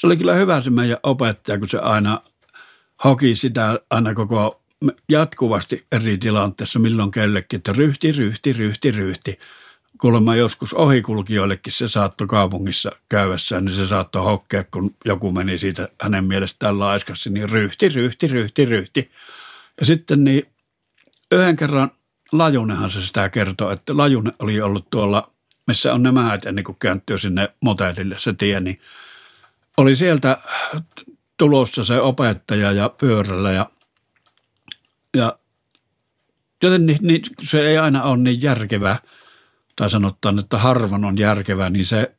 se 0.00 0.06
oli 0.06 0.16
kyllä 0.16 0.34
hyvä 0.34 0.60
se 0.60 0.70
meidän 0.70 0.98
opettaja, 1.02 1.58
kun 1.58 1.68
se 1.68 1.78
aina 1.78 2.20
hoki 3.04 3.36
sitä 3.36 3.80
aina 3.90 4.14
koko 4.14 4.62
jatkuvasti 5.08 5.86
eri 5.92 6.18
tilanteessa, 6.18 6.78
milloin 6.78 7.10
kellekin, 7.10 7.56
että 7.56 7.72
ryhti, 7.72 8.12
ryhti, 8.12 8.52
ryhti, 8.52 8.90
ryhti. 8.90 9.38
Kuulemma 10.00 10.36
joskus 10.36 10.74
ohikulkijoillekin 10.74 11.72
se 11.72 11.88
saattoi 11.88 12.26
kaupungissa 12.26 12.90
käyvässään, 13.08 13.64
niin 13.64 13.76
se 13.76 13.86
saattoi 13.86 14.24
hokkea, 14.24 14.64
kun 14.64 14.96
joku 15.04 15.32
meni 15.32 15.58
siitä 15.58 15.88
hänen 16.02 16.24
mielestään 16.24 16.78
laiskassa, 16.78 17.30
niin 17.30 17.50
ryhti, 17.50 17.88
ryhti, 17.88 18.28
ryhti, 18.28 18.64
ryhti. 18.64 19.10
Ja 19.80 19.86
sitten 19.86 20.24
niin 20.24 20.46
yhden 21.32 21.56
kerran 21.56 21.90
Lajunenhan 22.32 22.90
se 22.90 23.02
sitä 23.02 23.28
kertoo, 23.28 23.70
että 23.70 23.96
Lajune 23.96 24.32
oli 24.38 24.60
ollut 24.60 24.90
tuolla, 24.90 25.30
missä 25.66 25.94
on 25.94 26.02
nämä 26.02 26.38
ennen 26.46 26.64
kuin 26.64 26.76
kääntyy 26.78 27.18
sinne 27.18 27.48
motellille 27.64 28.18
se 28.18 28.32
tie, 28.32 28.60
niin 28.60 28.80
oli 29.80 29.96
sieltä 29.96 30.38
tulossa 31.36 31.84
se 31.84 32.00
opettaja 32.00 32.72
ja 32.72 32.88
pyörällä 32.88 33.52
ja, 33.52 33.66
ja 35.16 35.38
joten 36.62 36.86
niin, 36.86 36.98
niin, 37.02 37.22
se 37.42 37.68
ei 37.68 37.78
aina 37.78 38.02
ole 38.02 38.16
niin 38.16 38.42
järkevä, 38.42 38.96
tai 39.76 39.90
sanotaan, 39.90 40.38
että 40.38 40.58
harvan 40.58 41.04
on 41.04 41.18
järkevä, 41.18 41.70
niin 41.70 41.86
se 41.86 42.14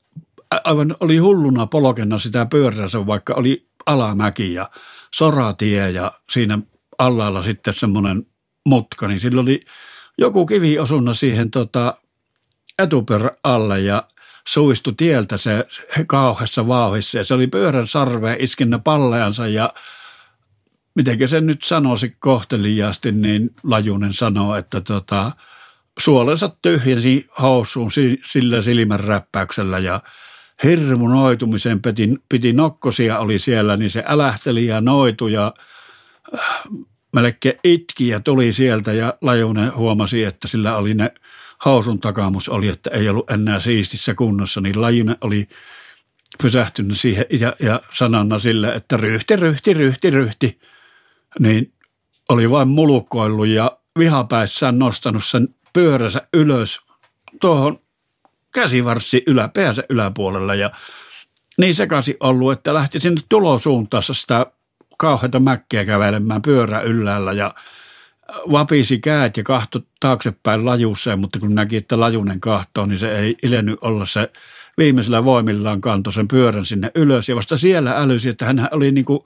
aivan 0.64 0.96
oli 1.00 1.18
hulluna 1.18 1.68
polkena 1.68 2.20
sitä 2.20 2.46
pyöränsä, 2.46 3.08
vaikka 3.08 3.34
oli 3.34 3.68
alamäki 3.86 4.54
ja 4.54 4.70
soratie 5.14 5.92
ja 5.92 6.12
siinä 6.30 6.60
allailla 6.98 7.44
sitten 7.44 7.74
semmoinen 7.74 8.28
mutka, 8.66 9.08
niin 9.08 9.20
sillä 9.20 9.42
oli 9.42 9.66
joku 10.18 10.46
kivi 10.46 10.80
osunut 10.80 11.18
siihen 11.18 11.52
tota, 11.52 11.94
etupyörän 12.80 13.32
alle 13.44 13.80
ja 13.80 14.04
suistu 14.48 14.92
tieltä 14.92 15.38
se 15.38 15.68
kauheassa 16.08 16.68
vauhissa. 16.68 17.18
Ja 17.18 17.24
se 17.24 17.34
oli 17.34 17.48
pyörän 17.48 17.88
sarveen 17.88 18.38
iskinnä 18.40 18.80
palleansa 18.80 19.48
ja 19.48 19.74
miten 20.96 21.30
se 21.30 21.42
nyt 21.42 21.64
sanoisi 21.64 22.16
kohteliaasti, 22.20 23.12
niin 23.12 23.50
Lajunen 23.64 24.14
sanoo, 24.14 24.56
että 24.56 24.82
tota, 24.82 25.32
suolensa 26.00 26.50
tyhjensi 26.62 27.28
housuun 27.42 27.92
sillä 28.26 28.62
silmän 28.62 29.00
räppäyksellä 29.00 29.80
ja 29.80 30.02
hirmu 30.64 31.08
noitumisen 31.08 31.82
piti, 31.82 32.16
piti 32.30 32.54
nokkosia 32.54 33.20
oli 33.20 33.40
siellä, 33.40 33.78
niin 33.78 33.90
se 33.92 34.04
älähteli 34.08 34.66
ja 34.66 34.82
noitu 34.82 35.28
ja 35.28 35.54
äh, 36.40 36.64
melkein 37.16 37.60
itki 37.64 38.08
ja 38.08 38.20
tuli 38.20 38.52
sieltä 38.52 38.94
ja 38.94 39.14
Lajunen 39.22 39.76
huomasi, 39.76 40.24
että 40.24 40.48
sillä 40.48 40.78
oli 40.78 40.94
ne 40.94 41.14
hausun 41.62 42.00
takamus 42.00 42.50
oli, 42.50 42.68
että 42.68 42.90
ei 42.90 43.10
ollut 43.10 43.32
enää 43.32 43.60
siistissä 43.60 44.14
kunnossa, 44.14 44.62
niin 44.62 44.82
Lajunen 44.82 45.18
oli 45.22 45.48
pysähtynyt 46.42 47.00
siihen 47.00 47.26
ja, 47.40 47.56
ja 47.60 47.82
sanana 47.94 48.40
sille, 48.40 48.74
että 48.74 48.98
ryhti, 48.98 49.36
ryhti, 49.36 49.74
ryhti, 49.74 50.10
ryhti, 50.10 50.60
niin 51.40 51.74
oli 52.30 52.50
vain 52.50 52.68
mulukkoillut 52.68 53.48
ja 53.48 53.78
vihapäissään 54.00 54.80
nostanut 54.80 55.26
sen 55.26 55.48
pyöränsä 55.74 56.28
ylös 56.34 56.82
tuohon 57.42 57.80
käsivarssi 58.54 59.24
ylä, 59.28 59.48
päänsä 59.48 59.84
yläpuolella 59.90 60.56
ja 60.56 60.72
niin 61.58 61.76
sekaisin 61.76 62.18
ollut, 62.20 62.52
että 62.52 62.74
lähti 62.74 63.00
sinne 63.00 63.22
tulosuuntaassa 63.30 64.14
sitä 64.14 64.46
kauheita 64.98 65.40
mäkkiä 65.40 65.86
kävelemään 65.86 66.42
pyörä 66.42 66.82
yllällä 66.82 67.32
ja 67.32 67.54
vapisi 68.52 69.00
käät 69.00 69.38
ja 69.38 69.44
kahto 69.44 69.80
taaksepäin 70.00 70.66
lajuuseen, 70.66 71.20
mutta 71.20 71.40
kun 71.40 71.56
näki, 71.56 71.78
että 71.78 72.00
lajunen 72.00 72.40
kahtoo, 72.40 72.86
niin 72.86 73.00
se 73.00 73.18
ei 73.18 73.38
ilennyt 73.44 73.80
olla 73.82 74.06
se 74.06 74.32
viimeisellä 74.78 75.26
voimillaan 75.26 75.82
kanto 75.82 76.12
sen 76.12 76.28
pyörän 76.28 76.66
sinne 76.66 76.92
ylös. 76.96 77.30
Ja 77.30 77.36
vasta 77.36 77.58
siellä 77.58 77.98
älysi, 77.98 78.30
että 78.30 78.46
hän 78.46 78.70
oli 78.72 78.92
niin 78.92 79.06
kuin 79.06 79.20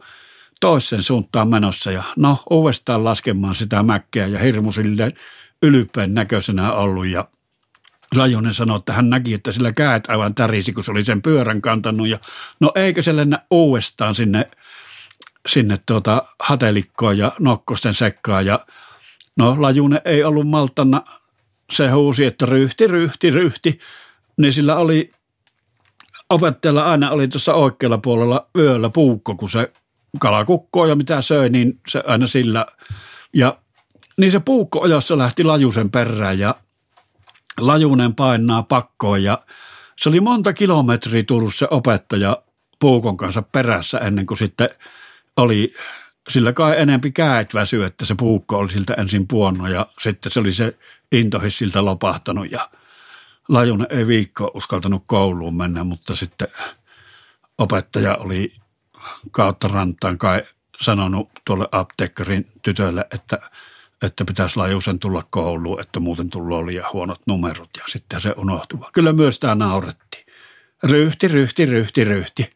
toisen 0.59 1.03
suuntaan 1.03 1.47
menossa 1.47 1.91
ja 1.91 2.03
no 2.15 2.43
uudestaan 2.49 3.03
laskemaan 3.03 3.55
sitä 3.55 3.83
mäkkeä 3.83 4.27
ja 4.27 4.39
hirmu 4.39 4.71
silleen 4.71 5.13
ylpeän 5.61 6.13
näköisenä 6.13 6.71
ollut 6.71 7.07
ja 7.07 7.27
Lajunen 8.15 8.53
sanoi, 8.53 8.77
että 8.77 8.93
hän 8.93 9.09
näki, 9.09 9.33
että 9.33 9.51
sillä 9.51 9.71
käät 9.71 10.09
aivan 10.09 10.35
tärisi, 10.35 10.73
kun 10.73 10.83
se 10.83 10.91
oli 10.91 11.05
sen 11.05 11.21
pyörän 11.21 11.61
kantanut. 11.61 12.07
Ja 12.07 12.19
no 12.59 12.71
eikö 12.75 13.03
se 13.03 13.15
lennä 13.15 13.39
uudestaan 13.51 14.15
sinne 14.15 14.49
sinne 15.47 15.79
tuota 15.85 16.23
hatelikkoon 16.39 17.17
ja 17.17 17.31
nokkosten 17.39 17.93
sekkaan 17.93 18.45
ja 18.45 18.59
no 19.37 19.55
Lajune 19.59 20.01
ei 20.05 20.23
ollut 20.23 20.47
maltana, 20.47 21.01
se 21.73 21.89
huusi, 21.89 22.25
että 22.25 22.45
ryhti, 22.45 22.87
ryhti, 22.87 23.29
ryhti, 23.29 23.79
niin 24.37 24.53
sillä 24.53 24.75
oli 24.75 25.11
opettajalla 26.29 26.83
aina 26.83 27.11
oli 27.11 27.27
tuossa 27.27 27.53
oikealla 27.53 27.97
puolella 27.97 28.47
yöllä 28.57 28.89
puukko, 28.89 29.35
kun 29.35 29.49
se 29.49 29.71
kalakukkoa 30.19 30.87
ja 30.87 30.95
mitä 30.95 31.21
söi, 31.21 31.49
niin 31.49 31.79
se 31.87 32.03
aina 32.07 32.27
sillä. 32.27 32.65
Ja 33.33 33.57
niin 34.17 34.31
se 34.31 34.39
puukko 34.39 34.81
ojossa 34.81 35.17
lähti 35.17 35.43
Lajusen 35.43 35.91
perään 35.91 36.39
ja 36.39 36.55
Lajunen 37.59 38.15
painaa 38.15 38.63
pakkoon 38.63 39.23
ja 39.23 39.39
se 39.99 40.09
oli 40.09 40.19
monta 40.19 40.53
kilometriä 40.53 41.23
tullut 41.23 41.55
se 41.55 41.67
opettaja 41.71 42.43
puukon 42.79 43.17
kanssa 43.17 43.41
perässä 43.41 43.97
ennen 43.97 44.25
kuin 44.25 44.37
sitten– 44.37 44.69
oli 45.37 45.73
sillä 46.29 46.53
kai 46.53 46.81
enempi 46.81 47.11
käet 47.11 47.53
väsy, 47.53 47.83
että 47.83 48.05
se 48.05 48.15
puukko 48.15 48.57
oli 48.57 48.71
siltä 48.71 48.93
ensin 48.93 49.27
puonno 49.27 49.67
ja 49.67 49.87
sitten 49.99 50.31
se 50.31 50.39
oli 50.39 50.53
se 50.53 50.77
intohis 51.11 51.57
siltä 51.57 51.85
lopahtanut 51.85 52.51
ja 52.51 52.69
Lajunen 53.47 53.87
ei 53.89 54.07
viikko 54.07 54.51
uskaltanut 54.53 55.03
kouluun 55.05 55.57
mennä, 55.57 55.83
mutta 55.83 56.15
sitten 56.15 56.47
opettaja 57.57 58.15
oli 58.15 58.53
kautta 59.31 59.67
rantaan 59.67 60.17
kai 60.17 60.43
sanonut 60.81 61.29
tuolle 61.45 61.67
apteekkarin 61.71 62.45
tytölle, 62.61 63.05
että, 63.13 63.39
että 64.01 64.25
pitäisi 64.25 64.57
Lajusen 64.57 64.99
tulla 64.99 65.23
kouluun, 65.29 65.81
että 65.81 65.99
muuten 65.99 66.29
tullut 66.29 66.65
liian 66.65 66.93
huonot 66.93 67.21
numerot 67.27 67.69
ja 67.77 67.83
sitten 67.87 68.21
se 68.21 68.33
unohtui. 68.37 68.79
Kyllä 68.93 69.13
myös 69.13 69.39
tämä 69.39 69.55
naurettiin. 69.55 70.25
Ryhti, 70.83 71.27
ryhti, 71.27 71.65
ryhti, 71.65 72.03
ryhti. 72.03 72.54